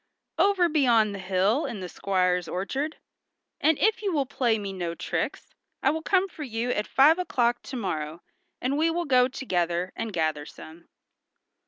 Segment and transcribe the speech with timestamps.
[0.39, 2.97] "Over beyond the hill in the squire's orchard,
[3.59, 7.19] and if you will play me no tricks I will come for you at five
[7.19, 8.23] o'clock to morrow,
[8.59, 10.87] and we will go together, and gather some."